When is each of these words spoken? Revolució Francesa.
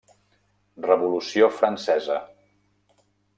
Revolució 0.85 1.49
Francesa. 1.59 2.17